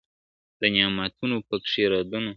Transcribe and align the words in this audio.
د 0.59 0.61
نعمتونو 0.75 1.35
پکښي 1.47 1.83
رودونه 1.91 2.29
` 2.29 2.29